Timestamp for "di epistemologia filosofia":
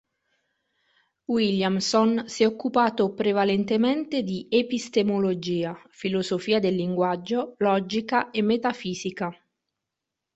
4.23-6.59